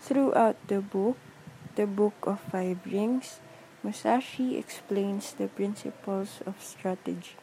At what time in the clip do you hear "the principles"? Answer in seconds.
5.34-6.40